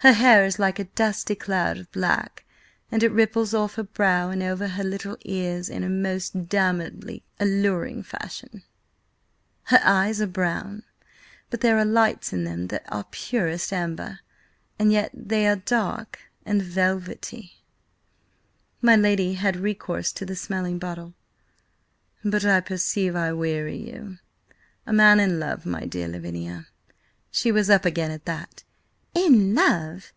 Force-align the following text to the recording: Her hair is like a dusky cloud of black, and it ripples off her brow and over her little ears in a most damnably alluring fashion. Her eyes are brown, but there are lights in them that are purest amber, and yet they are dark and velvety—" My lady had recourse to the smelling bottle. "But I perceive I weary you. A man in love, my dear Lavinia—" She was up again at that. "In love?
Her 0.00 0.12
hair 0.12 0.44
is 0.44 0.58
like 0.58 0.78
a 0.78 0.84
dusky 0.84 1.34
cloud 1.34 1.78
of 1.78 1.90
black, 1.90 2.44
and 2.92 3.02
it 3.02 3.10
ripples 3.10 3.54
off 3.54 3.76
her 3.76 3.82
brow 3.84 4.28
and 4.28 4.42
over 4.42 4.68
her 4.68 4.84
little 4.84 5.16
ears 5.24 5.70
in 5.70 5.82
a 5.82 5.88
most 5.88 6.46
damnably 6.46 7.24
alluring 7.40 8.02
fashion. 8.02 8.64
Her 9.62 9.80
eyes 9.82 10.20
are 10.20 10.26
brown, 10.26 10.82
but 11.48 11.62
there 11.62 11.78
are 11.78 11.86
lights 11.86 12.34
in 12.34 12.44
them 12.44 12.66
that 12.66 12.84
are 12.90 13.04
purest 13.10 13.72
amber, 13.72 14.20
and 14.78 14.92
yet 14.92 15.10
they 15.14 15.46
are 15.46 15.56
dark 15.56 16.18
and 16.44 16.60
velvety—" 16.60 17.64
My 18.82 18.96
lady 18.96 19.34
had 19.34 19.56
recourse 19.56 20.12
to 20.14 20.26
the 20.26 20.36
smelling 20.36 20.78
bottle. 20.78 21.14
"But 22.22 22.44
I 22.44 22.60
perceive 22.60 23.16
I 23.16 23.32
weary 23.32 23.78
you. 23.78 24.18
A 24.86 24.92
man 24.92 25.18
in 25.18 25.40
love, 25.40 25.64
my 25.64 25.86
dear 25.86 26.08
Lavinia—" 26.08 26.66
She 27.30 27.50
was 27.50 27.70
up 27.70 27.86
again 27.86 28.10
at 28.10 28.26
that. 28.26 28.64
"In 29.16 29.54
love? 29.54 30.12